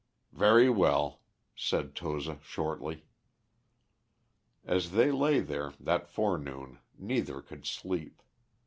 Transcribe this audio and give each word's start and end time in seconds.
"Very 0.33 0.67
well," 0.67 1.21
said 1.55 1.93
Toza 1.93 2.39
shortly. 2.41 3.05
As 4.65 4.93
they 4.93 5.11
lay 5.11 5.41
there 5.41 5.73
that 5.79 6.07
forenoon 6.07 6.79
neither 6.97 7.39
could 7.39 7.67
sleep. 7.67 8.19